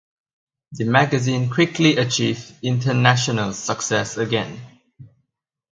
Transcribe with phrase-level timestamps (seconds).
[0.71, 4.59] The magazine quickly achieved international success again.